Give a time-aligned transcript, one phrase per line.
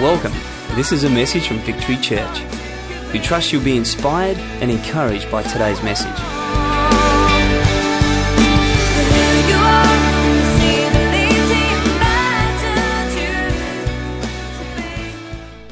[0.00, 0.32] Welcome.
[0.76, 2.40] This is a message from Victory Church.
[3.12, 6.16] We trust you'll be inspired and encouraged by today's message.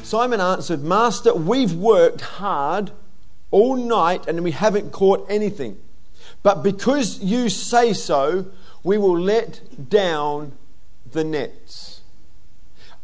[0.03, 2.91] Simon answered, Master, we've worked hard
[3.49, 5.75] all night and we haven't caught anything.
[6.43, 8.45] But because you say so,
[8.83, 10.51] we will let down
[11.11, 11.88] the nets.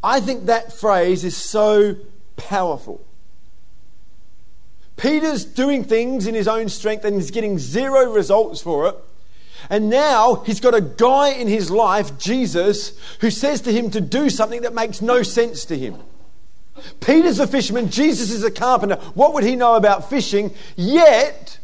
[0.06, 1.96] I think that phrase is so
[2.38, 3.04] powerful.
[4.98, 8.96] Peter's doing things in his own strength and he's getting zero results for it.
[9.68, 14.00] And now he's got a guy in his life, Jesus, who says to him to
[14.00, 15.98] do something that makes no sense to him.
[17.00, 18.98] Peter's a fisherman, Jesus is a carpenter.
[19.15, 20.54] What would he know about fishing?
[20.76, 21.57] Yet,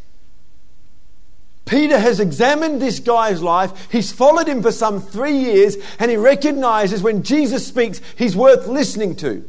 [1.65, 3.87] Peter has examined this guy's life.
[3.91, 8.67] He's followed him for some three years, and he recognizes when Jesus speaks, he's worth
[8.67, 9.45] listening to.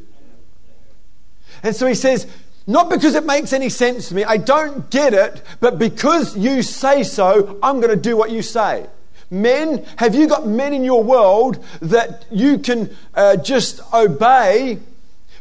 [1.63, 2.27] And so he says,
[2.66, 6.63] Not because it makes any sense to me, I don't get it, but because you
[6.63, 8.87] say so, I'm going to do what you say.
[9.30, 14.79] Men, have you got men in your world that you can uh, just obey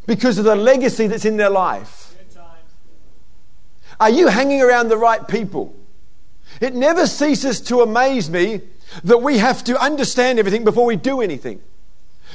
[0.06, 2.16] because of the legacy that's in their life?
[4.00, 5.76] Are you hanging around the right people?
[6.62, 8.62] It never ceases to amaze me
[9.04, 11.62] that we have to understand everything before we do anything.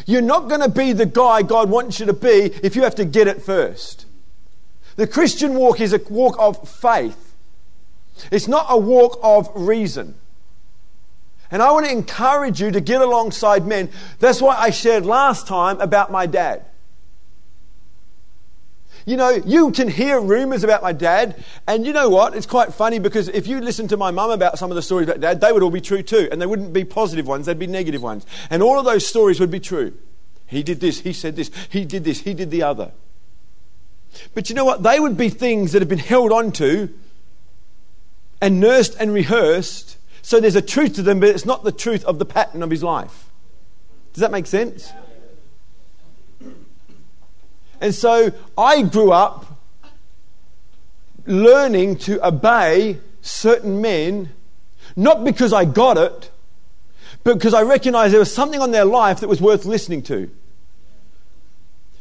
[0.05, 2.97] You're not going to be the guy God wants you to be if you have
[2.97, 4.05] to get it first.
[4.97, 7.35] The Christian walk is a walk of faith,
[8.31, 10.17] it's not a walk of reason.
[11.49, 13.89] And I want to encourage you to get alongside men.
[14.19, 16.65] That's why I shared last time about my dad.
[19.07, 22.35] You know, you can hear rumors about my dad, and you know what?
[22.35, 25.09] It's quite funny because if you listen to my mum about some of the stories
[25.09, 27.57] about dad, they would all be true too, and they wouldn't be positive ones, they'd
[27.57, 28.27] be negative ones.
[28.51, 29.95] And all of those stories would be true.
[30.47, 32.91] He did this, he said this, he did this, he did the other.
[34.35, 34.83] But you know what?
[34.83, 36.89] They would be things that have been held onto
[38.41, 42.05] and nursed and rehearsed, so there's a truth to them, but it's not the truth
[42.07, 43.31] of the pattern of his life.
[44.15, 44.93] Does that make sense?
[47.81, 49.47] And so I grew up
[51.27, 54.31] learning to obey certain men,
[54.95, 56.31] not because I got it,
[57.25, 60.31] but because I recognized there was something on their life that was worth listening to.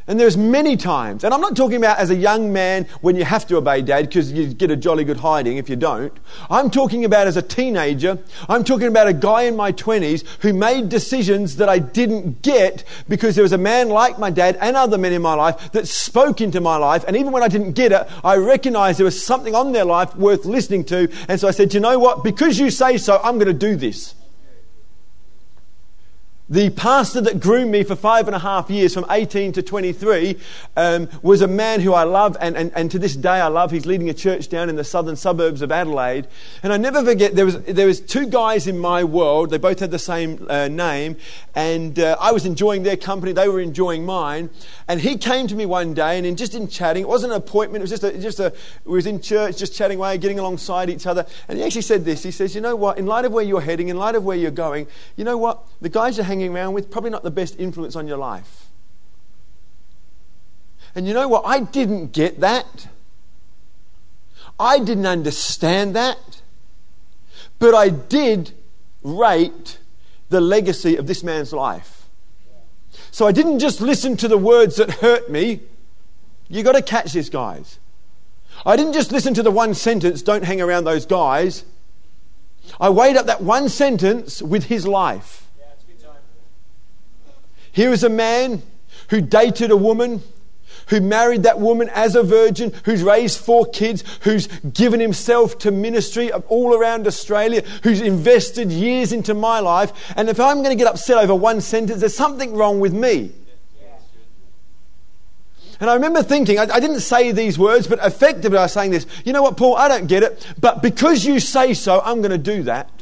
[0.07, 3.25] And there's many times, and I'm not talking about as a young man when you
[3.25, 6.13] have to obey dad because you get a jolly good hiding if you don't.
[6.47, 8.19] I'm talking about as a teenager.
[8.47, 12.83] I'm talking about a guy in my 20s who made decisions that I didn't get
[13.09, 15.88] because there was a man like my dad and other men in my life that
[15.88, 17.03] spoke into my life.
[17.07, 20.16] And even when I didn't get it, I recognized there was something on their life
[20.16, 21.11] worth listening to.
[21.27, 22.23] And so I said, you know what?
[22.23, 24.13] Because you say so, I'm going to do this.
[26.47, 30.38] The pastor that groomed me for five and a half years, from 18 to 23,
[30.78, 33.72] um, was a man who I love, and, and, and to this day I love.
[33.72, 36.28] He's leading a church down in the southern suburbs of Adelaide.
[36.61, 39.50] And I never forget, there was, there was two guys in my world.
[39.50, 41.17] They both had the same uh, name,
[41.55, 43.31] and uh, I was enjoying their company.
[43.31, 44.51] They were enjoying mine.
[44.88, 47.38] And he came to me one day, and in, just in chatting, it wasn't an
[47.38, 48.53] appointment, it was just a, just a,
[48.84, 51.25] we was in church, just chatting away, getting alongside each other.
[51.47, 52.22] And he actually said this.
[52.22, 54.38] He says, you know what, in light of where you're heading, in light of where
[54.38, 54.85] you're going,
[55.16, 58.07] you know what, the guys you're hanging around with, probably not the best influence on
[58.07, 58.68] your life.
[60.96, 61.44] And you know what?
[61.46, 62.88] I didn't get that.
[64.59, 66.41] I didn't understand that.
[67.59, 68.53] But I did
[69.03, 69.79] rate
[70.29, 72.07] the legacy of this man's life.
[73.12, 75.62] So I didn't just listen to the words that hurt me.
[76.47, 77.79] You got to catch this, guys.
[78.66, 81.66] I didn't just listen to the one sentence, don't hang around those guys.
[82.79, 85.44] I weighed up that one sentence with his life.
[87.75, 88.63] Here is a man
[89.09, 90.24] who dated a woman,
[90.88, 95.72] who married that woman as a virgin, who's raised four kids, who's given himself to
[95.72, 99.91] ministry all around Australia, who's invested years into my life.
[100.16, 103.34] And if I'm going to get upset over one sentence, there's something wrong with me.
[105.82, 108.91] And I remember thinking, I, I, didn't say these words, but effectively I was saying
[108.91, 109.05] this.
[109.26, 109.76] You know what, Paul?
[109.76, 112.95] I don't get it, but because you say so, I'm going to do that.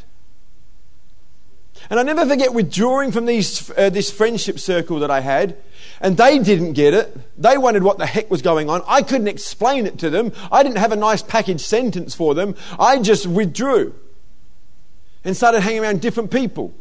[1.89, 5.57] And I never forget withdrawing from these, uh, this friendship circle that I had,
[5.99, 7.17] and they didn't get it.
[7.37, 8.81] They wondered what the heck was going on.
[8.87, 10.31] I couldn't explain it to them.
[10.51, 12.55] I didn't have a nice package sentence for them.
[12.79, 13.93] I just withdrew
[15.23, 16.73] and started hanging around different people.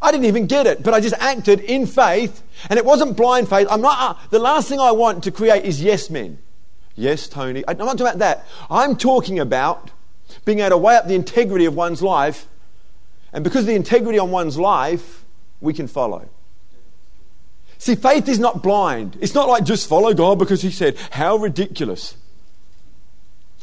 [0.00, 3.48] I didn't even get it, but I just acted in faith, and it wasn't blind
[3.48, 3.68] faith.
[3.70, 6.38] I'm not, uh, the last thing I want to create is yes men.
[6.96, 7.62] Yes, Tony.
[7.66, 8.46] I'm not talking about that.
[8.68, 9.90] I'm talking about
[10.44, 12.48] being able to weigh up the integrity of one's life
[13.32, 15.24] and because of the integrity on one's life,
[15.60, 16.28] we can follow.
[17.78, 19.18] See, faith is not blind.
[19.20, 22.16] It's not like just follow God because He said, How ridiculous.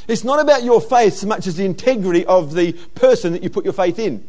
[0.08, 3.50] It's not about your faith so much as the integrity of the person that you
[3.50, 4.28] put your faith in.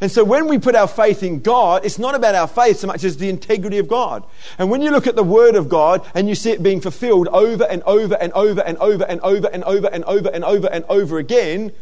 [0.00, 2.86] And so when we put our faith in God, it's not about our faith so
[2.86, 4.24] much as the integrity of God.
[4.58, 7.28] And when you look at the Word of God and you see it being fulfilled
[7.28, 10.66] over and over and over and over and over and over and over and over
[10.68, 11.72] and over again,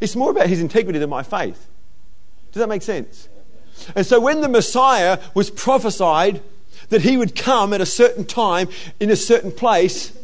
[0.00, 1.68] it's more about His integrity than my faith.
[2.52, 3.28] Does that make sense?
[3.94, 6.42] And so when the Messiah was prophesied
[6.88, 8.68] that He would come at a certain time
[9.00, 10.16] in a certain place,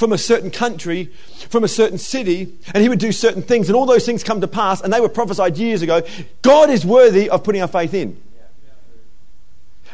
[0.00, 1.10] from a certain country,
[1.50, 4.40] from a certain city, and he would do certain things, and all those things come
[4.40, 6.00] to pass, and they were prophesied years ago.
[6.40, 8.18] God is worthy of putting our faith in.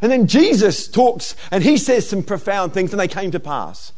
[0.01, 3.93] And then Jesus talks, and he says some profound things, and they came to pass.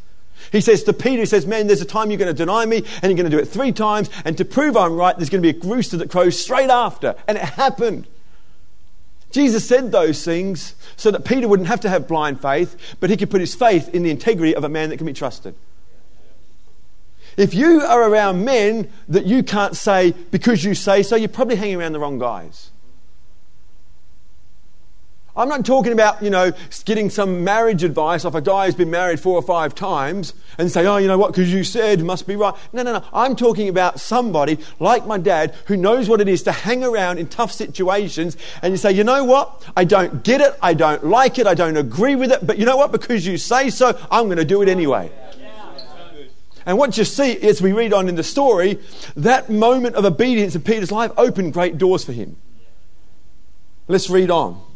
[0.51, 2.77] He says to Peter, he says, Man, there's a time you're going to deny me,
[2.77, 5.43] and you're going to do it three times, and to prove I'm right, there's going
[5.43, 7.15] to be a rooster that crows straight after.
[7.27, 8.07] And it happened.
[9.31, 13.17] Jesus said those things so that Peter wouldn't have to have blind faith, but he
[13.17, 15.55] could put his faith in the integrity of a man that can be trusted.
[17.37, 21.55] If you are around men that you can't say because you say so, you're probably
[21.55, 22.71] hanging around the wrong guys.
[25.39, 26.51] I'm not talking about, you know,
[26.83, 30.69] getting some marriage advice off a guy who's been married four or five times and
[30.69, 32.53] say, oh, you know what, because you said must be right.
[32.73, 33.05] No, no, no.
[33.13, 37.19] I'm talking about somebody like my dad who knows what it is to hang around
[37.19, 41.05] in tough situations and you say, you know what, I don't get it, I don't
[41.05, 43.97] like it, I don't agree with it, but you know what, because you say so,
[44.11, 45.09] I'm going to do it anyway.
[46.65, 48.77] And what you see as we read on in the story,
[49.15, 52.35] that moment of obedience in Peter's life opened great doors for him.
[53.87, 54.68] Let's read on.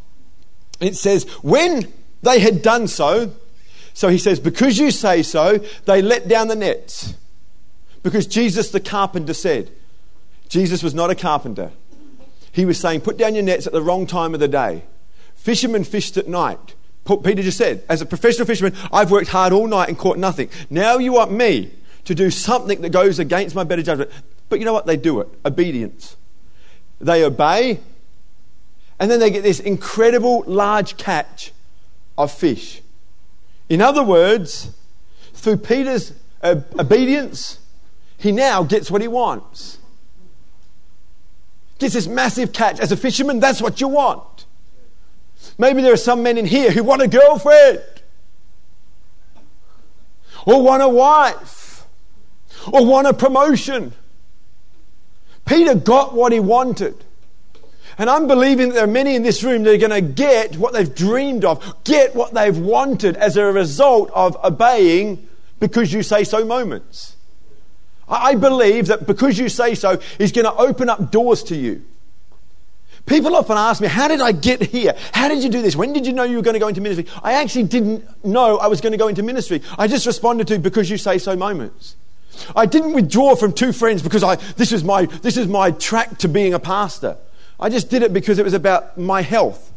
[0.84, 1.92] It says, When
[2.22, 3.34] they had done so,
[3.94, 7.16] so he says, Because you say so, they let down the nets.
[8.02, 9.72] Because Jesus the carpenter said,
[10.50, 11.72] Jesus was not a carpenter.
[12.52, 14.84] He was saying, Put down your nets at the wrong time of the day.
[15.36, 16.76] Fishermen fished at night.
[17.06, 20.50] Peter just said, as a professional fisherman, I've worked hard all night and caught nothing.
[20.70, 21.74] Now you want me
[22.06, 24.10] to do something that goes against my better judgment.
[24.50, 24.86] But you know what?
[24.86, 25.28] They do it.
[25.46, 26.16] Obedience.
[27.02, 27.82] They obey,
[29.04, 31.52] and then they get this incredible large catch
[32.18, 32.82] of fish.
[33.68, 34.72] In other words,
[35.34, 37.60] through Peter's uh, obedience,
[38.18, 39.78] he now gets what he wants.
[41.80, 42.80] Gets this massive catch.
[42.80, 44.46] As a fisherman, that's what you want.
[45.58, 47.84] Maybe there are some men in here who want a girlfriend
[50.46, 51.86] or want a wife
[52.72, 53.92] or want a promotion.
[55.44, 57.04] Peter got what he wanted.
[57.98, 60.57] And I'm believing that there are many in this room that are going to get
[60.57, 65.28] what they've dreamed of, get what they've wanted as a result of obeying
[65.60, 67.16] because you say so moments.
[68.07, 71.84] I believe that because you say so, He's going to open up doors to you.
[73.06, 74.96] People often ask me, How did I get here?
[75.13, 75.75] How did you do this?
[75.75, 77.07] When did you know you were going to go into ministry?
[77.22, 79.62] I actually didn't know I was going to go into ministry.
[79.78, 81.96] I just responded to because you say so moments.
[82.56, 86.18] I didn't withdraw from two friends because I, this, is my, this is my track
[86.19, 87.18] to being a pastor.
[87.63, 89.71] I just did it because it was about my health.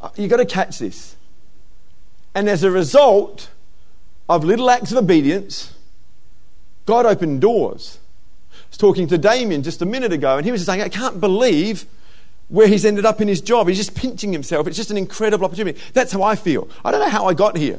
[0.00, 1.14] Uh, You've got to catch this.
[2.34, 3.50] And as a result
[4.28, 5.74] of little acts of obedience,
[6.86, 7.98] God opened doors
[8.50, 11.20] I was talking to Damien just a minute ago, and he was saying, I can't
[11.20, 11.86] believe
[12.48, 13.68] where he's ended up in his job.
[13.68, 14.66] He's just pinching himself.
[14.66, 15.80] It's just an incredible opportunity.
[15.94, 16.68] That's how I feel.
[16.84, 17.78] I don't know how I got here.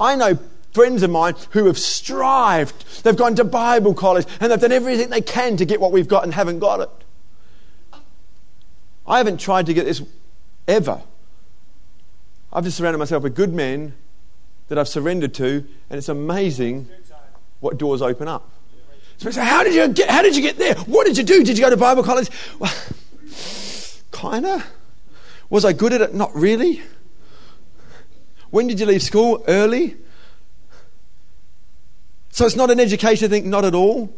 [0.00, 0.38] I know
[0.72, 3.04] friends of mine who have strived.
[3.04, 6.08] They've gone to Bible college and they've done everything they can to get what we've
[6.08, 6.90] got and haven't got it.
[9.06, 10.02] I haven't tried to get this
[10.66, 11.02] ever.
[12.52, 13.94] I've just surrounded myself with good men
[14.68, 16.88] that I've surrendered to, and it's amazing
[17.60, 18.50] what doors open up.
[19.18, 20.74] So say, how did you get, how did you get there?
[20.74, 21.44] What did you do?
[21.44, 22.30] Did you go to Bible college?
[22.58, 22.72] Well,
[24.12, 24.64] kinda.
[25.50, 26.14] Was I good at it?
[26.14, 26.82] Not really.
[28.50, 29.44] When did you leave school?
[29.46, 29.96] Early.
[32.32, 34.12] So it's not an education thing, not at all.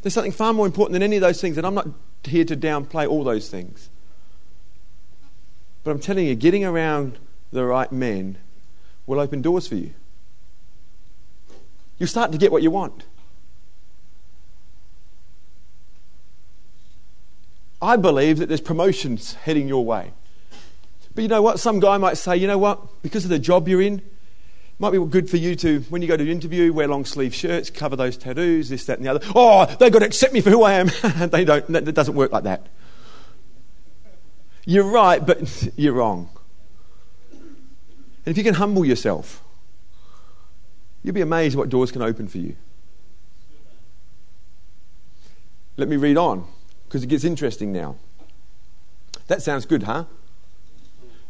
[0.00, 1.88] There's something far more important than any of those things, and I'm not
[2.24, 3.90] here to downplay all those things.
[5.84, 7.18] But I'm telling you, getting around
[7.52, 8.38] the right men
[9.06, 9.92] will open doors for you
[11.98, 13.04] you start to get what you want.
[17.80, 20.12] I believe that there's promotions heading your way.
[21.14, 21.60] But you know what?
[21.60, 23.02] Some guy might say, you know what?
[23.02, 24.02] Because of the job you're in,
[24.78, 27.34] might be good for you to, when you go to an interview, wear long sleeve
[27.34, 29.26] shirts, cover those tattoos, this, that, and the other.
[29.34, 30.90] Oh, they've got to accept me for who I am.
[31.30, 31.68] they don't.
[31.74, 32.66] It doesn't work like that.
[34.64, 36.28] You're right, but you're wrong.
[37.30, 39.42] And if you can humble yourself,
[41.06, 42.56] You'll be amazed what doors can open for you.
[45.76, 46.44] Let me read on,
[46.88, 47.94] because it gets interesting now.
[49.28, 50.06] That sounds good, huh?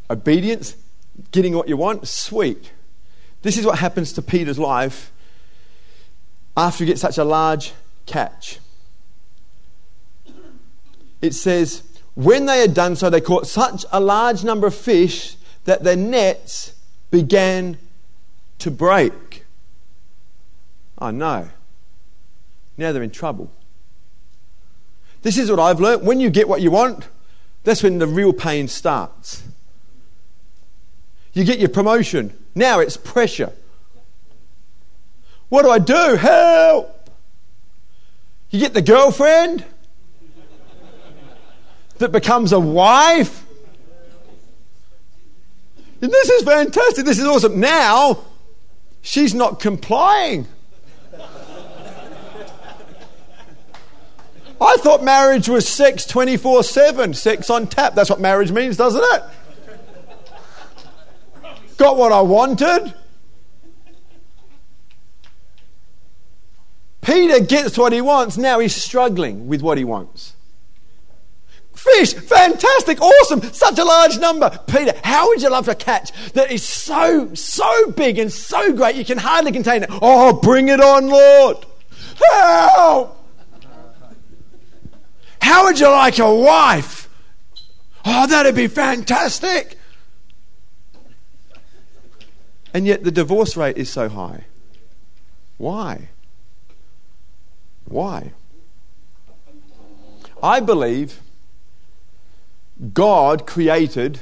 [0.09, 0.76] Obedience,
[1.31, 2.73] getting what you want, sweet.
[3.47, 5.12] This is what happens to Peter's life
[6.57, 7.75] after you get such a large
[8.05, 8.59] catch.
[11.23, 11.85] It says,
[12.17, 15.95] when they had done so, they caught such a large number of fish that their
[15.95, 16.75] nets
[17.12, 17.79] began
[18.59, 19.45] to break.
[20.99, 21.50] Oh no.
[22.76, 23.53] Now they're in trouble.
[25.23, 26.03] This is what I've learnt.
[26.03, 27.11] When you get what you want,
[27.62, 29.45] that's when the real pain starts.
[31.33, 32.37] You get your promotion.
[32.57, 33.53] Now it's pressure.
[35.51, 36.17] What do I do?
[36.17, 37.11] Help!
[38.51, 39.65] You get the girlfriend
[41.99, 43.45] that becomes a wife.
[46.01, 47.05] And this is fantastic.
[47.05, 47.61] This is awesome.
[47.61, 48.25] Now,
[49.03, 50.49] she's not complying.
[54.59, 57.95] I thought marriage was sex 24 7, sex on tap.
[57.95, 59.23] That's what marriage means, doesn't it?
[61.76, 62.95] Got what I wanted.
[67.02, 68.37] Peter gets what he wants.
[68.37, 70.35] Now he's struggling with what he wants.
[71.73, 74.50] Fish, fantastic, awesome, such a large number.
[74.66, 78.97] Peter, how would you love to catch that is so, so big and so great
[78.97, 79.90] you can hardly contain it?
[80.02, 81.64] Oh, bring it on, Lord.
[82.33, 83.25] Help!
[85.40, 87.09] How would you like a wife?
[88.04, 89.78] Oh, that'd be fantastic.
[92.76, 94.45] And yet the divorce rate is so high.
[95.56, 96.11] Why?
[97.87, 98.33] Why?
[100.42, 101.23] I believe
[102.92, 104.21] God created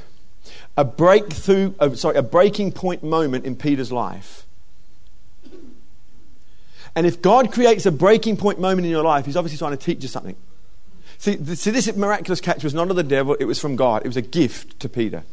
[0.77, 4.45] a breakthrough, uh, sorry, a breaking point moment in Peter's life.
[6.95, 9.85] And if God creates a breaking point moment in your life, He's obviously trying to
[9.85, 10.37] teach you something.
[11.17, 14.03] See, see, this miraculous catch was not of the devil, it was from God.
[14.05, 15.25] It was a gift to Peter.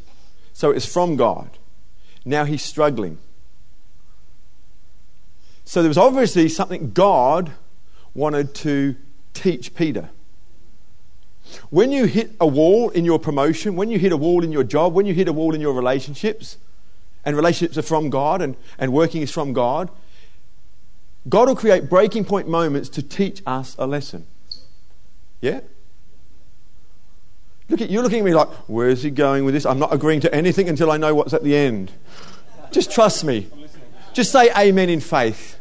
[0.54, 1.50] So it's from God.
[2.24, 3.18] Now he's struggling.
[5.64, 7.52] So there was obviously something God
[8.14, 8.96] wanted to
[9.34, 10.10] teach Peter.
[11.70, 14.64] When you hit a wall in your promotion, when you hit a wall in your
[14.64, 16.58] job, when you hit a wall in your relationships,
[17.24, 19.90] and relationships are from God and, and working is from God,
[21.28, 24.26] God will create breaking point moments to teach us a lesson.
[25.40, 25.60] Yeah?
[27.72, 29.64] Look at, you're looking at me like, where's he going with this?
[29.64, 31.90] I'm not agreeing to anything until I know what's at the end.
[32.70, 33.48] Just trust me.
[34.12, 35.58] Just say amen in faith.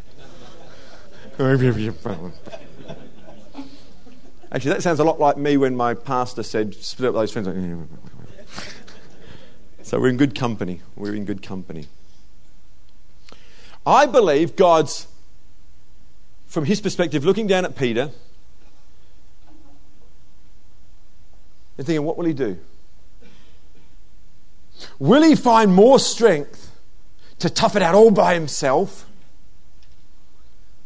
[4.51, 7.47] Actually, that sounds a lot like me when my pastor said, split up those friends.
[9.81, 10.81] so we're in good company.
[10.97, 11.87] We're in good company.
[13.85, 15.07] I believe God's,
[16.45, 18.11] from his perspective, looking down at Peter
[21.81, 22.59] and thinking, what will he do?
[24.99, 26.71] Will he find more strength
[27.39, 29.07] to tough it out all by himself?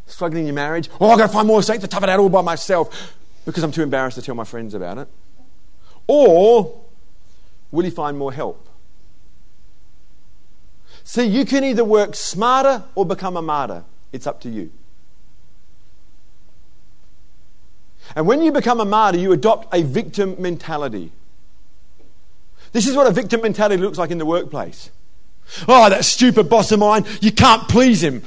[0.05, 0.89] Struggling in your marriage?
[1.01, 3.13] Oh, I've got to find more strength to tough it out all by myself
[3.45, 5.09] because I'm too embarrassed to tell my friends about it?
[6.07, 6.81] Or
[7.71, 8.65] will he find more help?
[11.03, 13.83] See, you can either work smarter or become a martyr.
[14.13, 14.71] It's up to you.
[18.15, 21.11] And when you become a martyr, you adopt a victim mentality.
[22.71, 24.91] This is what a victim mentality looks like in the workplace.
[25.67, 28.23] Oh, that stupid boss of mine, you can't please him.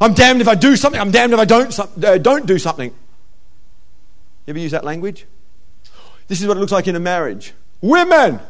[0.00, 2.90] I'm damned if I do something, I'm damned if I don't, uh, don't do something.
[2.90, 5.26] You ever use that language?
[6.28, 7.52] This is what it looks like in a marriage.
[7.80, 8.40] Women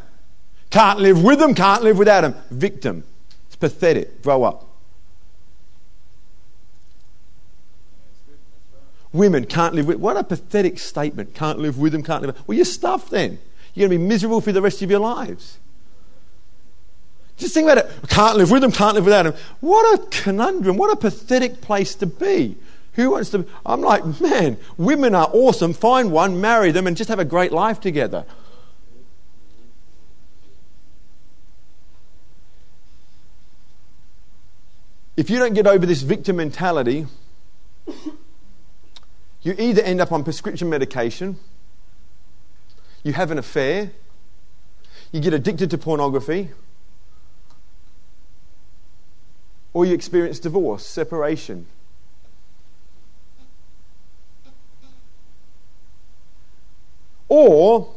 [0.71, 2.35] can't live with them, can't live without them.
[2.51, 3.05] Victim.
[3.49, 4.23] It's pathetic.
[4.23, 4.72] Grow up.
[9.13, 9.99] Women can't live with.
[9.99, 11.35] What a pathetic statement.
[11.35, 12.43] Can't live with them, can't live.
[12.47, 13.39] Well, you're stuffed then.
[13.75, 15.59] You're going to be miserable for the rest of your lives.
[17.37, 17.91] Just think about it.
[18.09, 19.35] Can't live with them, can't live without them.
[19.61, 20.77] What a conundrum.
[20.77, 22.57] What a pathetic place to be.
[22.95, 23.47] Who wants to?
[23.65, 25.73] I'm like, man, women are awesome.
[25.73, 28.27] Find one, marry them, and just have a great life together.
[35.17, 37.07] If you don't get over this victim mentality,
[39.43, 41.39] you either end up on prescription medication,
[43.03, 43.91] you have an affair,
[45.11, 46.51] you get addicted to pornography,
[49.73, 51.67] or you experience divorce, separation.
[57.29, 57.95] Or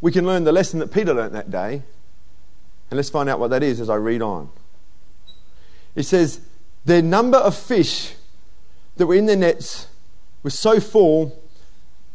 [0.00, 1.82] we can learn the lesson that Peter learnt that day.
[2.90, 4.50] And let's find out what that is as I read on.
[5.94, 6.40] It says,
[6.84, 8.14] The number of fish
[8.96, 9.88] that were in their nets
[10.42, 11.40] was so full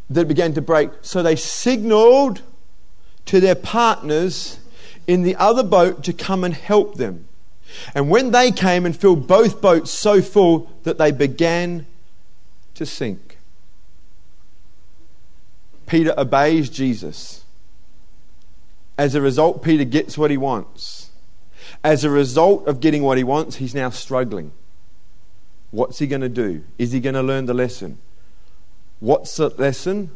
[0.10, 0.89] that it began to break.
[1.01, 2.42] So they signaled
[3.25, 4.60] to their partners
[5.08, 7.27] in the other boat to come and help them.
[7.96, 11.86] And when they came and filled both boats so full that they began
[12.75, 13.38] to sink.
[15.86, 17.44] Peter obeys Jesus.
[18.98, 21.12] As a result, Peter gets what he wants.
[21.84, 24.51] As a result of getting what he wants, he's now struggling.
[25.72, 26.63] What's he going to do?
[26.77, 27.98] Is he going to learn the lesson?
[29.03, 30.12] What's the lesson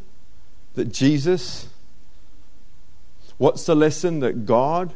[0.72, 1.68] that Jesus,
[3.36, 4.94] what's the lesson that God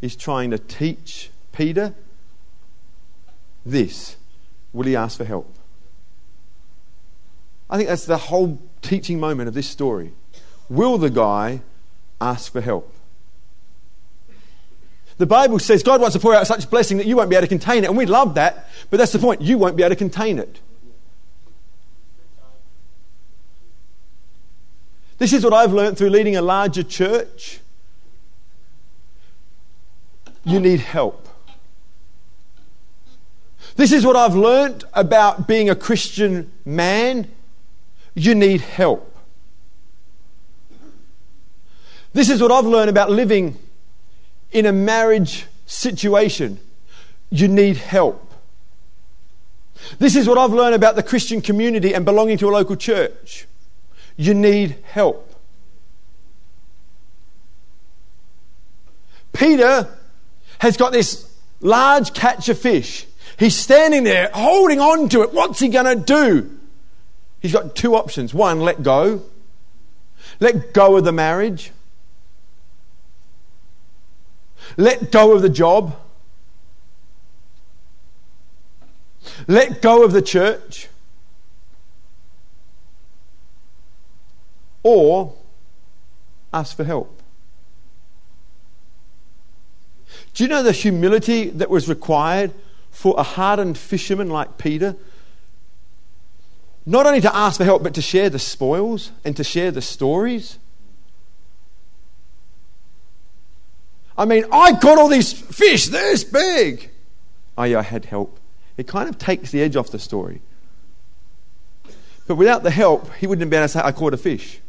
[0.00, 1.92] is trying to teach Peter?
[3.66, 4.16] This.
[4.72, 5.54] Will he ask for help?
[7.68, 10.14] I think that's the whole teaching moment of this story.
[10.70, 11.60] Will the guy
[12.22, 12.94] ask for help?
[15.18, 17.44] The Bible says God wants to pour out such blessing that you won't be able
[17.44, 17.88] to contain it.
[17.88, 19.42] And we love that, but that's the point.
[19.42, 20.62] You won't be able to contain it.
[25.18, 27.60] This is what I've learned through leading a larger church.
[30.44, 31.28] You need help.
[33.76, 37.30] This is what I've learned about being a Christian man.
[38.14, 39.16] You need help.
[42.12, 43.58] This is what I've learned about living
[44.50, 46.58] in a marriage situation.
[47.30, 48.32] You need help.
[49.98, 53.46] This is what I've learned about the Christian community and belonging to a local church.
[54.18, 55.32] You need help.
[59.32, 59.88] Peter
[60.58, 63.06] has got this large catch of fish.
[63.38, 65.32] He's standing there holding on to it.
[65.32, 66.58] What's he going to do?
[67.38, 68.34] He's got two options.
[68.34, 69.22] One, let go.
[70.40, 71.70] Let go of the marriage.
[74.76, 75.96] Let go of the job.
[79.46, 80.88] Let go of the church.
[84.90, 85.34] Or
[86.50, 87.22] ask for help.
[90.32, 92.54] Do you know the humility that was required
[92.90, 94.96] for a hardened fisherman like Peter?
[96.86, 99.82] Not only to ask for help, but to share the spoils and to share the
[99.82, 100.58] stories.
[104.16, 106.88] I mean, I got all these fish this big.
[107.58, 108.40] Oh, yeah, I had help.
[108.78, 110.40] It kind of takes the edge off the story.
[112.26, 114.60] But without the help, he wouldn't have been able to say, I caught a fish.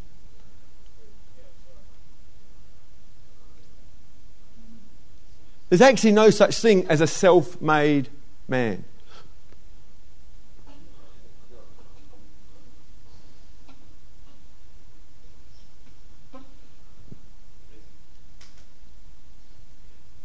[5.69, 8.10] There's actually no such thing as a self made
[8.47, 8.84] man.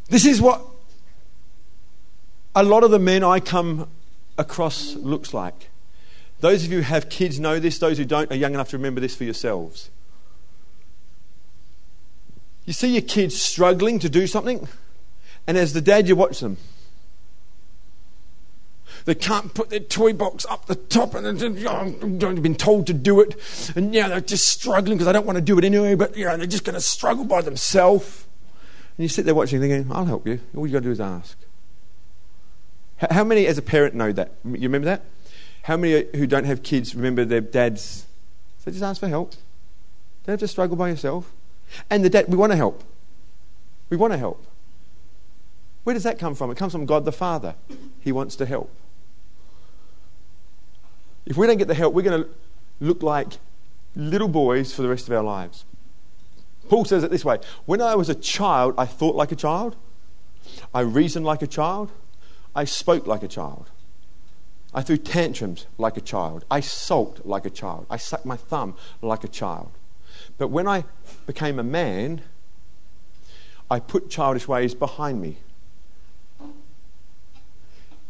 [0.09, 0.63] This is what
[2.55, 3.89] a lot of the men I come
[4.39, 5.71] across looks like.
[6.41, 8.77] Those of you who have kids know this, those who don't are young enough to
[8.77, 9.91] remember this for yourselves.
[12.65, 14.69] You see your kids struggling to do something,
[15.47, 16.57] and as the dad, you watch them.
[19.05, 22.95] They can't put their toy box up the top, and they've oh, been told to
[22.95, 23.37] do it,
[23.77, 25.95] and yeah, they're just struggling because they don't want to do it anyway.
[25.95, 28.25] But you know, they're just going to struggle by themselves.
[28.97, 30.41] And you sit there watching thinking, I'll help you.
[30.57, 31.37] All you've got to do is ask.
[33.11, 34.33] How many, as a parent, know that?
[34.45, 35.03] You remember that?
[35.63, 38.07] How many uh, who don't have kids remember their dads?
[38.59, 39.33] So just ask for help.
[40.25, 41.33] Don't have to struggle by yourself.
[41.91, 42.85] And the dad, we want to help.
[43.91, 44.47] We want to help.
[45.85, 46.51] Where does that come from?
[46.51, 47.55] It comes from God the Father.
[48.01, 48.71] He wants to help.
[51.27, 52.29] If we don't get the help, we're going to
[52.81, 53.35] look like
[53.95, 55.65] little boys for the rest of our lives.
[56.69, 59.77] Paul says it this way When I was a child, I thought like a child,
[60.73, 61.93] I reasoned like a child,
[62.55, 63.71] I spoke like a child.
[64.75, 66.45] I threw tantrums like a child.
[66.51, 67.87] I sulked like a child.
[67.89, 69.71] I sucked my thumb like a child.
[70.37, 70.85] But when I
[71.27, 72.23] became a man,
[73.71, 75.39] I put childish ways behind me.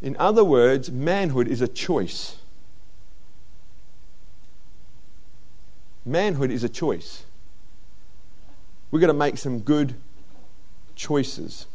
[0.04, 2.36] In other words, manhood is a choice.
[6.04, 7.24] Manhood is a choice.
[8.90, 9.94] We've got to make some good
[10.94, 11.66] choices.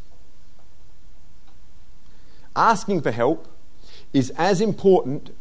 [2.56, 3.48] Asking for help
[4.14, 5.36] is as important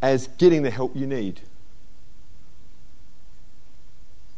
[0.00, 1.42] as getting the help you need.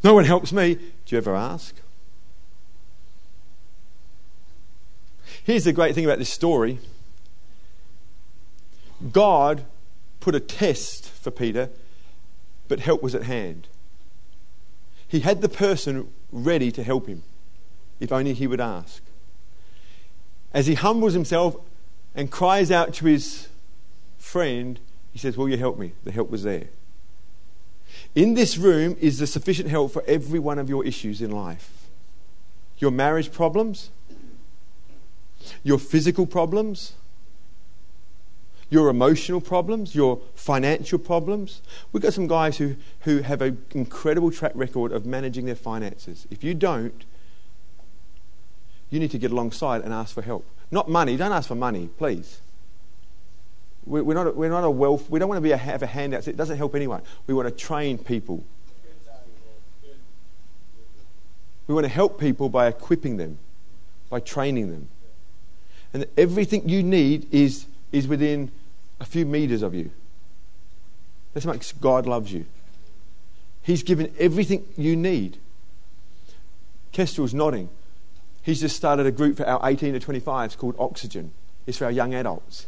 [0.02, 0.74] No one helps me.
[0.74, 1.76] Do you ever ask?
[5.44, 6.80] Here's the great thing about this story
[9.12, 9.64] God
[10.20, 11.70] put a test for Peter,
[12.66, 13.68] but help was at hand.
[15.06, 17.22] He had the person ready to help him,
[18.00, 19.02] if only he would ask.
[20.52, 21.56] As he humbles himself
[22.14, 23.48] and cries out to his
[24.18, 24.80] friend,
[25.12, 25.92] he says, Will you help me?
[26.04, 26.68] The help was there.
[28.14, 31.86] In this room is the sufficient help for every one of your issues in life.
[32.78, 33.90] Your marriage problems,
[35.62, 36.92] your physical problems,
[38.70, 41.62] your emotional problems, your financial problems.
[41.92, 46.26] We've got some guys who, who have an incredible track record of managing their finances.
[46.30, 47.04] If you don't,
[48.90, 50.46] you need to get alongside and ask for help.
[50.70, 51.16] Not money.
[51.16, 52.40] Don't ask for money, please.
[53.86, 55.08] We're not, we're not a wealth.
[55.08, 56.28] We don't want to be a, have a handout.
[56.28, 57.00] It doesn't help anyone.
[57.26, 58.44] We want to train people.
[61.66, 63.38] We want to help people by equipping them,
[64.10, 64.88] by training them.
[65.94, 68.50] And everything you need is, is within
[69.00, 69.90] a few meters of you.
[71.32, 72.46] That's how much God loves you.
[73.62, 75.38] He's given everything you need.
[76.92, 77.68] Kestrel's nodding.
[78.42, 81.32] He's just started a group for our 18 to 25s called Oxygen.
[81.66, 82.66] It's for our young adults.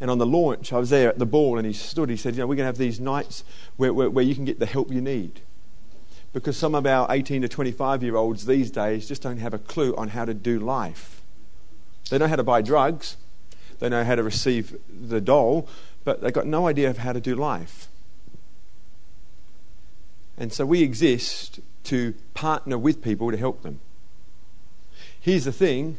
[0.00, 2.10] And on the launch, I was there at the ball and he stood.
[2.10, 3.44] He said, You know, we're going to have these nights
[3.76, 5.40] where, where, where you can get the help you need.
[6.32, 9.58] Because some of our 18 to 25 year olds these days just don't have a
[9.58, 11.22] clue on how to do life.
[12.10, 13.16] They know how to buy drugs,
[13.78, 15.68] they know how to receive the dole,
[16.04, 17.88] but they've got no idea of how to do life.
[20.36, 23.80] And so we exist to partner with people to help them.
[25.20, 25.98] Here's the thing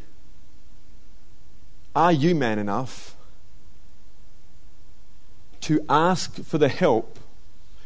[1.96, 3.16] Are you man enough
[5.62, 7.20] to ask for the help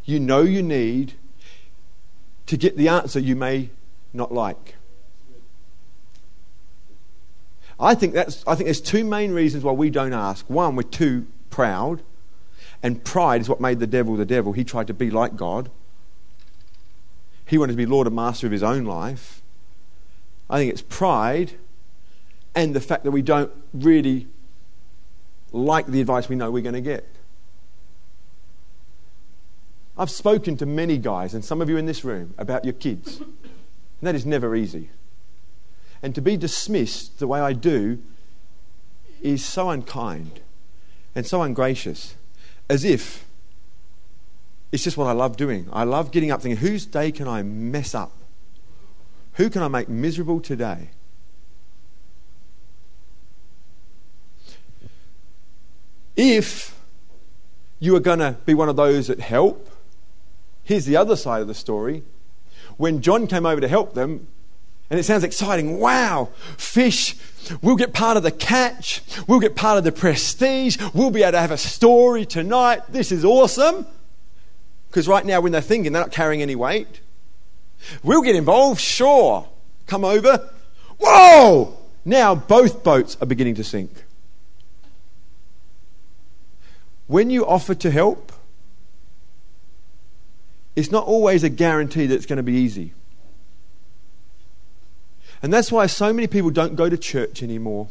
[0.05, 1.13] you know you need
[2.45, 3.69] to get the answer you may
[4.13, 4.75] not like?
[7.79, 10.49] I think, that's, I think there's two main reasons why we don't ask.
[10.49, 12.01] One, we're too proud,
[12.81, 14.53] and pride is what made the devil the devil.
[14.53, 15.69] He tried to be like God,
[17.45, 19.41] he wanted to be Lord and Master of his own life.
[20.49, 21.53] I think it's pride
[22.55, 24.27] and the fact that we don't really
[25.51, 27.07] like the advice we know we're going to get.
[29.97, 33.19] I've spoken to many guys, and some of you in this room, about your kids.
[33.19, 33.33] And
[34.01, 34.89] that is never easy.
[36.03, 38.03] And to be dismissed the way I do
[39.21, 40.41] is so unkind
[41.15, 42.15] and so ungracious,
[42.69, 43.25] as if
[44.73, 45.69] it's just what I love doing.
[45.71, 48.11] I love getting up thinking, whose day can I mess up?
[49.33, 50.89] Who can I make miserable today?
[56.15, 56.77] If
[57.79, 59.69] you are going to be one of those that help,
[60.63, 62.03] here's the other side of the story.
[62.77, 64.27] When John came over to help them,
[64.93, 65.79] and it sounds exciting.
[65.79, 67.15] Wow, fish.
[67.63, 69.01] We'll get part of the catch.
[69.27, 70.77] We'll get part of the prestige.
[70.93, 72.81] We'll be able to have a story tonight.
[72.89, 73.87] This is awesome.
[74.87, 77.01] Because right now, when they're thinking, they're not carrying any weight.
[78.03, 79.49] We'll get involved, sure.
[79.87, 80.47] Come over.
[80.99, 81.75] Whoa!
[82.05, 84.03] Now both boats are beginning to sink.
[87.07, 88.31] When you offer to help,
[90.75, 92.93] it's not always a guarantee that it's going to be easy.
[95.43, 97.89] And that's why so many people don't go to church anymore.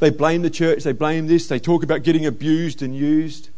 [0.00, 3.50] They blame the church, they blame this, they talk about getting abused and used.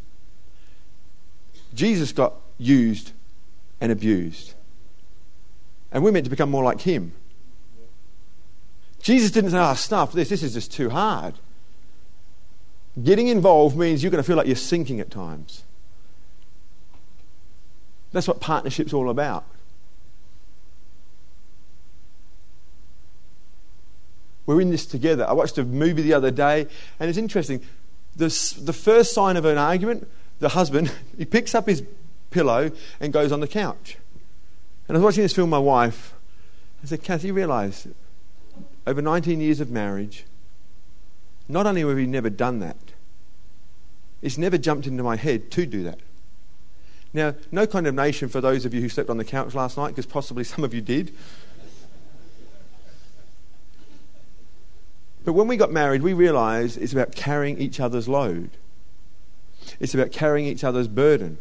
[1.74, 3.12] Jesus got used
[3.80, 4.54] and abused.
[5.90, 7.12] And we're meant to become more like him.
[9.02, 11.34] Jesus didn't say, oh, stuff this, this is just too hard.
[13.02, 15.62] Getting involved means you're going to feel like you're sinking at times.
[18.12, 19.46] That's what partnership's all about.
[24.50, 25.24] We're in this together.
[25.28, 26.66] I watched a movie the other day,
[26.98, 27.62] and it's interesting.
[28.16, 28.26] The,
[28.60, 30.08] the first sign of an argument,
[30.40, 31.84] the husband, he picks up his
[32.30, 33.96] pillow and goes on the couch.
[34.88, 36.14] And I was watching this film with my wife.
[36.82, 37.86] I said, Kathy, you realise
[38.88, 40.24] over 19 years of marriage,
[41.48, 42.76] not only have we never done that,
[44.20, 46.00] it's never jumped into my head to do that.
[47.12, 50.06] Now, no condemnation for those of you who slept on the couch last night, because
[50.06, 51.14] possibly some of you did.
[55.24, 58.50] But when we got married, we realised it's about carrying each other's load.
[59.78, 61.38] It's about carrying each other's burden.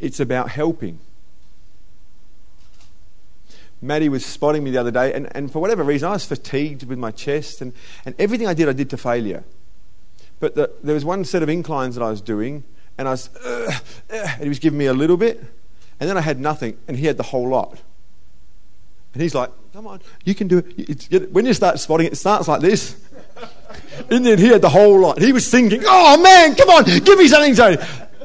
[0.00, 0.98] It's about helping.
[3.80, 6.84] Maddie was spotting me the other day, and, and for whatever reason, I was fatigued
[6.84, 7.72] with my chest, and,
[8.04, 9.44] and everything I did, I did to failure.
[10.40, 12.64] But the, there was one set of inclines that I was doing,
[12.98, 13.70] and I was, uh,
[14.10, 15.44] uh, and he was giving me a little bit,
[16.00, 17.82] and then I had nothing, and he had the whole lot.
[19.16, 21.32] And he's like, come on, you can do it.
[21.32, 23.02] When you start spotting it, it starts like this.
[24.10, 25.18] and then he had the whole lot.
[25.18, 27.54] He was thinking, oh man, come on, give me something.
[27.54, 27.76] So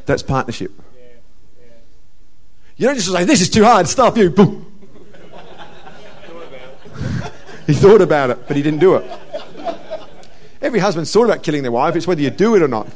[0.06, 0.70] that's partnership.
[2.76, 4.32] You don't just say, this is too hard, stop you.
[4.32, 4.70] Boom.
[7.68, 9.10] he thought about it, but he didn't do it.
[10.62, 11.96] Every husband's thought about killing their wife.
[11.96, 12.88] It's whether you do it or not.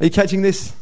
[0.00, 0.74] Are you catching this?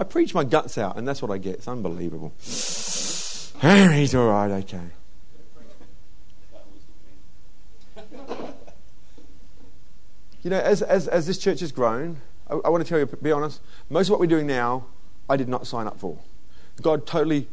[0.00, 1.56] I preach my guts out, and that's what I get.
[1.56, 2.32] It's unbelievable.
[2.40, 4.80] He's all right, okay.
[10.42, 13.04] You know, as, as, as this church has grown, I, I want to tell you,
[13.04, 13.60] be honest,
[13.90, 14.86] most of what we're doing now,
[15.28, 16.18] I did not sign up for.
[16.80, 17.46] God totally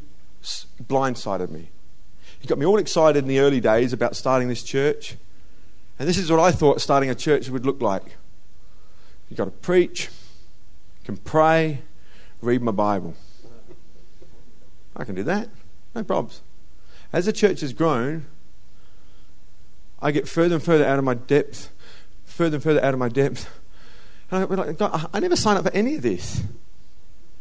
[0.81, 1.67] blindsided me.
[2.39, 5.17] He got me all excited in the early days about starting this church.
[5.99, 8.15] And this is what I thought starting a church would look like.
[9.27, 10.07] You've got to preach,
[11.03, 11.81] can pray,
[12.47, 13.13] read my Bible.
[14.95, 15.49] I can do that.
[15.93, 16.41] No problems.
[17.13, 18.25] As the church has grown,
[20.01, 21.69] I get further and further out of my depth,
[22.25, 23.49] further and further out of my depth.
[24.31, 26.43] And I, like, God, I never signed up for any of this.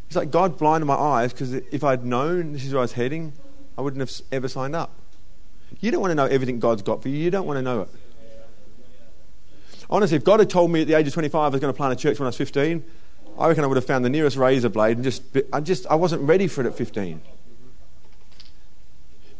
[0.06, 2.92] It's like God blinded my eyes because if I'd known this is where I was
[2.92, 3.32] heading,
[3.76, 4.94] I wouldn't have ever signed up.
[5.80, 7.16] You don't want to know everything God's got for you.
[7.16, 7.88] You don't want to know it.
[9.88, 11.76] Honestly, if God had told me at the age of 25 I was going to
[11.76, 12.84] plant a church when I was 15,
[13.38, 15.22] I reckon I would have found the nearest razor blade and just,
[15.52, 17.20] I just, I wasn't ready for it at 15.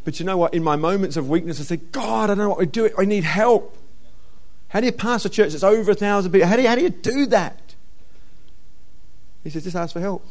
[0.05, 0.55] But you know what?
[0.55, 2.91] In my moments of weakness, I said, God, I don't know what to do.
[2.97, 3.77] I need help.
[4.69, 6.47] How do you pass a church that's over a thousand people?
[6.49, 7.75] How do you, how do, you do that?
[9.43, 10.25] He says, just ask for help.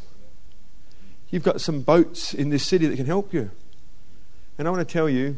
[1.30, 3.50] You've got some boats in this city that can help you.
[4.58, 5.36] And I want to tell you,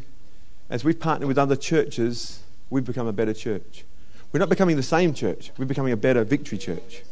[0.70, 3.84] as we've partnered with other churches, we've become a better church.
[4.32, 7.02] We're not becoming the same church, we're becoming a better victory church.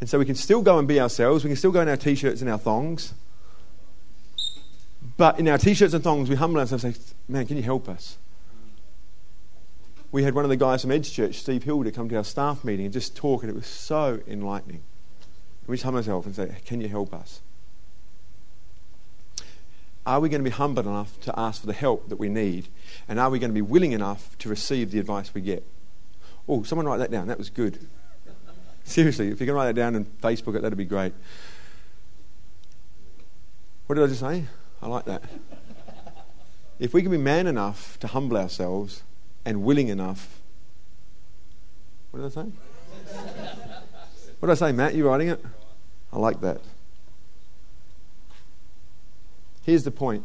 [0.00, 1.96] And so we can still go and be ourselves, we can still go in our
[1.96, 3.14] t shirts and our thongs.
[5.16, 7.62] But in our t shirts and thongs, we humble ourselves and say, Man, can you
[7.62, 8.18] help us?
[10.10, 12.64] We had one of the guys from Edge Church, Steve Hilder, come to our staff
[12.64, 14.82] meeting and just talk, and it was so enlightening.
[15.66, 17.40] We just humble ourselves and say, Can you help us?
[20.06, 22.68] Are we going to be humble enough to ask for the help that we need?
[23.06, 25.66] And are we going to be willing enough to receive the advice we get?
[26.48, 27.26] Oh, someone write that down.
[27.26, 27.86] That was good.
[28.88, 31.12] Seriously, if you can write that down and Facebook it, that'd be great.
[33.86, 34.46] What did I just say?
[34.80, 35.22] I like that.
[36.78, 39.02] If we can be man enough to humble ourselves
[39.44, 40.40] and willing enough.
[42.10, 42.50] What did I say?
[44.40, 44.94] What did I say, Matt?
[44.94, 45.44] You writing it?
[46.10, 46.62] I like that.
[49.64, 50.24] Here's the point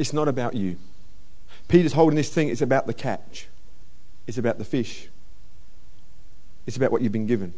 [0.00, 0.78] it's not about you.
[1.68, 3.46] Peter's holding this thing, it's about the catch,
[4.26, 5.08] it's about the fish,
[6.68, 7.54] it's about what you've been given.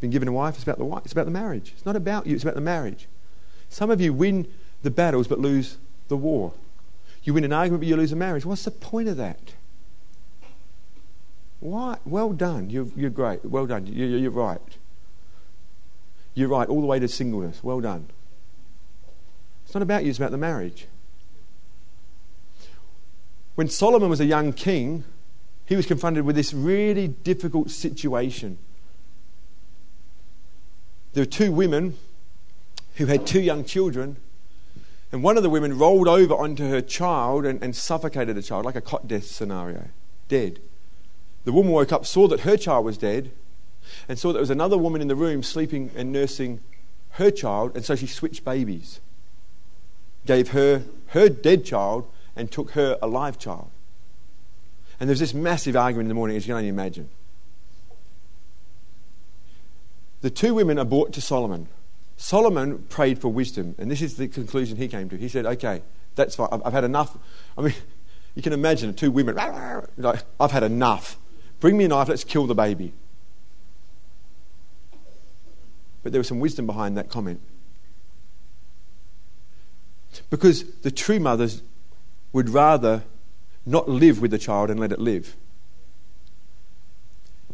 [0.00, 1.72] Been given a wife, it's about the wife, it's about the marriage.
[1.74, 3.08] It's not about you, it's about the marriage.
[3.68, 4.46] Some of you win
[4.84, 6.52] the battles but lose the war.
[7.24, 8.46] You win an argument but you lose a marriage.
[8.46, 9.54] What's the point of that?
[11.58, 11.98] Why?
[12.04, 12.70] Well done.
[12.70, 13.44] You're, you're great.
[13.44, 13.88] Well done.
[13.88, 14.60] You're, you're right.
[16.34, 17.64] You're right, all the way to singleness.
[17.64, 18.06] Well done.
[19.64, 20.86] It's not about you, it's about the marriage.
[23.56, 25.02] When Solomon was a young king,
[25.66, 28.58] he was confronted with this really difficult situation.
[31.12, 31.96] There were two women
[32.96, 34.16] who had two young children,
[35.10, 38.64] and one of the women rolled over onto her child and, and suffocated the child,
[38.64, 39.88] like a cot death scenario,
[40.28, 40.60] dead.
[41.44, 43.32] The woman woke up, saw that her child was dead,
[44.08, 46.60] and saw that there was another woman in the room sleeping and nursing
[47.10, 49.00] her child, and so she switched babies.
[50.26, 53.70] Gave her her dead child and took her a live child.
[54.98, 57.10] And there's this massive argument in the morning, as you can only imagine.
[60.22, 61.68] The two women are brought to Solomon.
[62.16, 65.16] Solomon prayed for wisdom, and this is the conclusion he came to.
[65.16, 65.82] He said, Okay,
[66.14, 66.48] that's fine.
[66.50, 67.16] I've, I've had enough.
[67.58, 67.74] I mean,
[68.34, 69.36] you can imagine two women,
[69.98, 71.18] like, I've had enough.
[71.60, 72.92] Bring me a knife, let's kill the baby.
[76.02, 77.40] But there was some wisdom behind that comment.
[80.30, 81.62] Because the true mothers
[82.32, 83.02] would rather
[83.66, 85.36] not live with the child and let it live.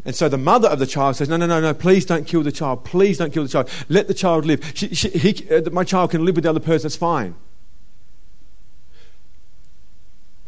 [0.04, 2.42] And so the mother of the child says, No, no, no, no, please don't kill
[2.42, 2.84] the child.
[2.84, 3.70] Please don't kill the child.
[3.88, 4.72] Let the child live.
[4.74, 7.34] She, she, he, uh, my child can live with the other person, that's fine.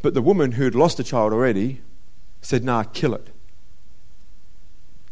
[0.02, 1.80] But the woman who had lost the child already
[2.42, 3.30] said, Nah, kill it.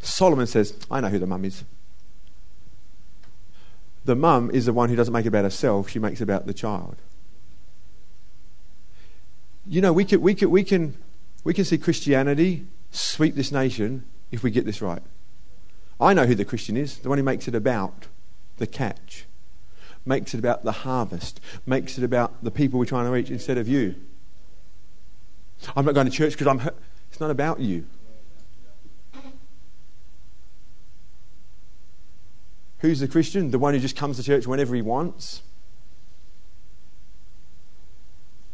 [0.01, 1.65] Solomon says, I know who the mum is
[4.05, 6.47] the mum is the one who doesn't make it about herself, she makes it about
[6.47, 6.97] the child.
[9.67, 10.97] You know, we can, we can, we can,
[11.45, 15.03] we can see Christianity sweep this nation if we get this right.
[16.01, 18.07] I know who the Christian is, the one who makes it about
[18.59, 19.27] the catch,
[20.05, 23.57] makes it about the harvest, makes it about the people we're trying to reach instead
[23.57, 23.95] of you.
[25.77, 26.61] I'm not going to church because I'm.
[27.11, 27.87] It's not about you.
[32.79, 33.53] Who's the Christian?
[33.53, 35.43] The one who just comes to church whenever he wants?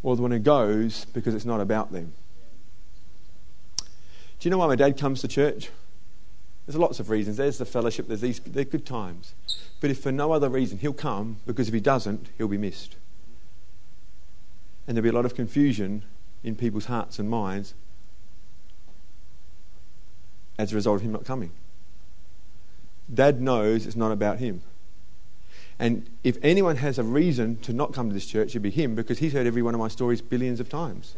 [0.02, 2.12] Or the one who goes because it's not about them?
[3.78, 5.70] Do you know why my dad comes to church?
[6.66, 7.38] There's lots of reasons.
[7.38, 9.34] There's the fellowship, there's these they're good times.
[9.80, 12.96] But if for no other reason, he'll come because if he doesn't, he'll be missed.
[14.86, 16.02] And there'll be a lot of confusion
[16.44, 17.74] in people's hearts and minds
[20.58, 21.52] as a result of him not coming.
[23.12, 24.62] Dad knows it's not about him.
[25.78, 28.94] And if anyone has a reason to not come to this church, it'd be him
[28.94, 31.14] because he's heard every one of my stories billions of times.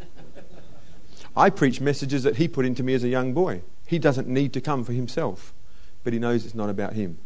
[1.35, 3.61] I preach messages that he put into me as a young boy.
[3.87, 5.53] He doesn't need to come for himself,
[6.03, 7.17] but he knows it's not about him.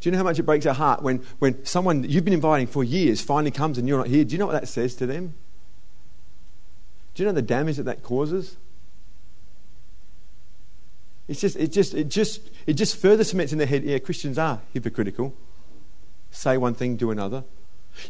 [0.00, 2.66] Do you know how much it breaks our heart when, when someone you've been inviting
[2.66, 4.24] for years finally comes and you're not here?
[4.24, 5.34] Do you know what that says to them?
[7.14, 8.56] Do you know the damage that that causes?
[11.26, 14.38] It's just, it just, it just, it just further cements in their head, yeah, Christians
[14.38, 15.34] are hypocritical.
[16.30, 17.44] Say one thing, do another.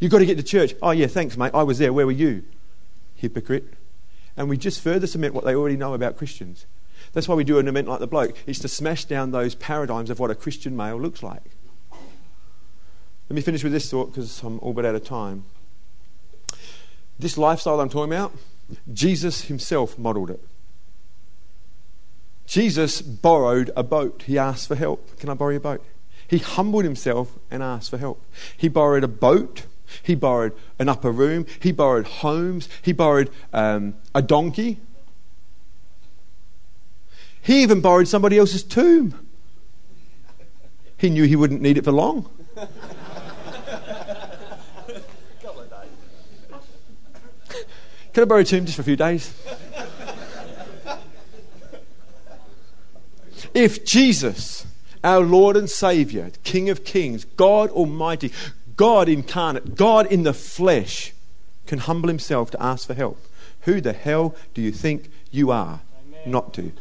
[0.01, 0.75] You've got to get to church.
[0.83, 1.53] Oh, yeah, thanks, mate.
[1.55, 1.93] I was there.
[1.93, 2.43] Where were you?
[3.15, 3.75] Hypocrite.
[4.37, 6.67] And we just further cement what they already know about Christians.
[7.13, 8.37] That's why we do an event like the bloke.
[8.47, 11.43] It's to smash down those paradigms of what a Christian male looks like.
[13.29, 15.45] Let me finish with this thought because I'm all but out of time.
[17.19, 18.33] This lifestyle I'm talking about,
[18.93, 20.41] Jesus himself modeled it.
[22.47, 24.25] Jesus borrowed a boat.
[24.27, 25.19] He asked for help.
[25.19, 25.85] Can I borrow your boat?
[26.27, 28.23] He humbled himself and asked for help.
[28.57, 29.67] He borrowed a boat.
[30.03, 31.47] He borrowed an upper room.
[31.61, 32.69] He borrowed homes.
[32.83, 34.81] He borrowed um, a donkey.
[37.43, 39.27] He even borrowed somebody else's tomb.
[40.97, 42.31] He knew he wouldn't need it for long.
[48.15, 49.35] Can I borrow a tomb just for a few days?
[53.55, 54.67] If Jesus,
[55.05, 58.33] our Lord and Savior, King of Kings, God Almighty,
[58.77, 61.13] God incarnate, God in the flesh,
[61.67, 63.19] can humble himself to ask for help,
[63.61, 66.31] who the hell do you think you are Amen.
[66.31, 66.73] not to?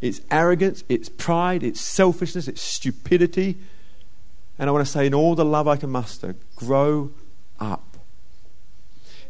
[0.00, 3.56] It's arrogance, it's pride, it's selfishness, it's stupidity.
[4.58, 7.12] And I want to say, in all the love I can muster, grow
[7.58, 7.96] up.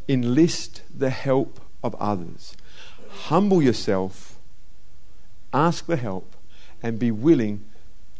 [0.08, 2.56] Enlist the help of others.
[3.08, 4.35] Humble yourself
[5.56, 6.36] ask for help,
[6.82, 7.64] and be willing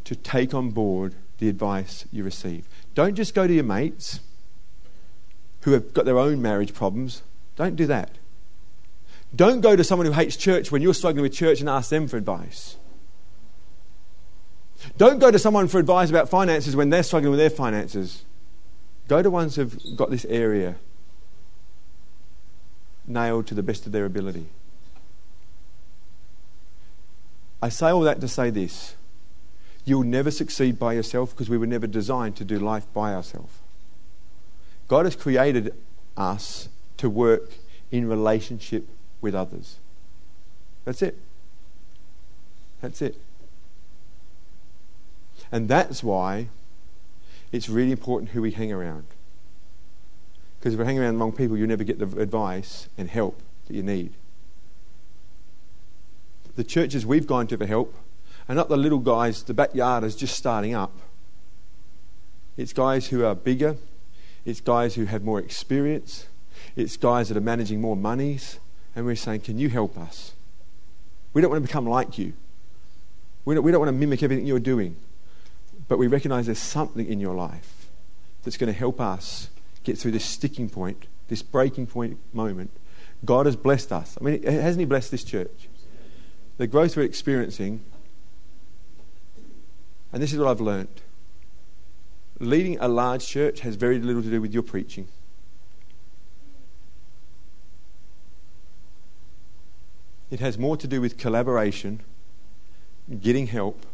[0.04, 2.66] to take on board the advice you receive.
[2.94, 4.20] Don't just go to your mates
[5.62, 7.22] who have got their own marriage problems.
[7.56, 8.12] Don't do that.
[9.34, 12.08] Don't go to someone who hates church when you're struggling with church and ask them
[12.08, 12.76] for advice.
[14.96, 18.24] Don't go to someone for advice about finances when they're struggling with their finances.
[19.08, 20.76] Go to ones who've got this area
[23.06, 24.46] nailed to the best of their ability.
[27.66, 28.94] I say all that to say this
[29.84, 33.58] you'll never succeed by yourself because we were never designed to do life by ourselves.
[34.86, 35.74] God has created
[36.16, 37.54] us to work
[37.90, 38.88] in relationship
[39.20, 39.78] with others.
[40.84, 41.18] That's it.
[42.80, 43.16] That's it.
[45.50, 46.48] And that's why
[47.50, 49.06] it's really important who we hang around.
[50.60, 53.42] Because if we hang around the wrong people, you'll never get the advice and help
[53.66, 54.12] that you need
[56.56, 57.94] the churches we've gone to for help
[58.48, 60.92] are not the little guys, the backyarders just starting up.
[62.56, 63.76] It's guys who are bigger,
[64.44, 66.26] it's guys who have more experience,
[66.74, 68.58] it's guys that are managing more monies,
[68.94, 70.32] and we're saying, Can you help us?
[71.34, 72.32] We don't want to become like you.
[73.44, 74.96] We don't, we don't want to mimic everything you're doing.
[75.88, 77.86] But we recognize there's something in your life
[78.42, 79.50] that's going to help us
[79.84, 82.70] get through this sticking point, this breaking point moment.
[83.24, 84.16] God has blessed us.
[84.20, 85.68] I mean, hasn't He blessed this church?
[86.58, 87.82] The growth we're experiencing,
[90.12, 91.02] and this is what I've learned
[92.38, 95.08] leading a large church has very little to do with your preaching.
[100.30, 102.00] It has more to do with collaboration,
[103.20, 103.86] getting help,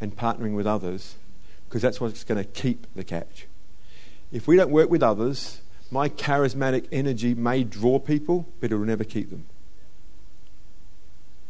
[0.00, 1.16] and partnering with others,
[1.68, 3.46] because that's what's going to keep the catch.
[4.32, 5.60] If we don't work with others,
[5.90, 9.46] my charismatic energy may draw people, but it will never keep them.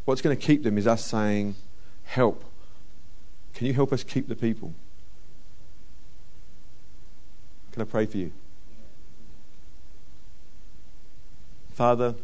[0.08, 1.54] What's going to keep them is us saying,
[2.04, 2.42] Help.
[3.52, 4.72] Can you help us keep the people?
[7.72, 8.32] Can I pray for you?
[11.74, 12.14] Father,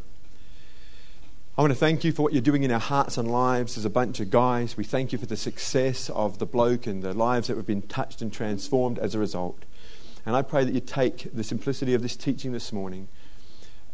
[1.59, 3.85] I want to thank you for what you're doing in our hearts and lives as
[3.85, 4.79] a bunch of guys.
[4.79, 7.83] We thank you for the success of the bloke and the lives that have been
[7.83, 9.63] touched and transformed as a result.
[10.25, 13.09] And I pray that you take the simplicity of this teaching this morning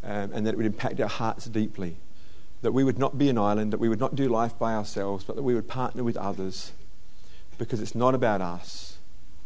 [0.01, 1.97] um, and that it would impact our hearts deeply
[2.61, 5.23] that we would not be an island, that we would not do life by ourselves,
[5.23, 6.71] but that we would partner with others
[7.57, 8.97] because it's not about us,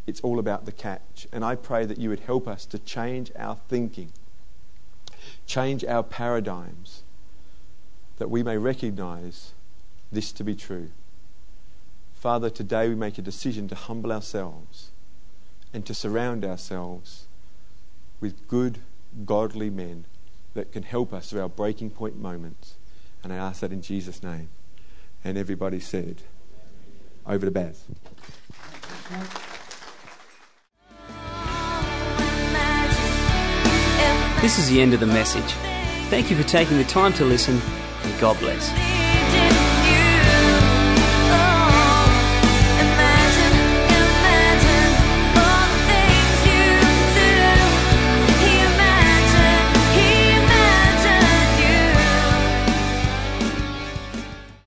[0.07, 1.27] it's all about the catch.
[1.31, 4.11] And I pray that you would help us to change our thinking,
[5.45, 7.03] change our paradigms,
[8.17, 9.51] that we may recognize
[10.11, 10.91] this to be true.
[12.13, 14.91] Father, today we make a decision to humble ourselves
[15.73, 17.27] and to surround ourselves
[18.21, 18.79] with good,
[19.25, 20.05] godly men
[20.53, 22.75] that can help us through our breaking point moments.
[23.25, 24.49] And I ask that in Jesus' name.
[25.23, 26.21] And everybody said,
[27.25, 27.83] over to Baz.
[34.43, 35.51] This is the end of the message.
[36.11, 37.59] Thank you for taking the time to listen,
[38.03, 38.94] and God bless.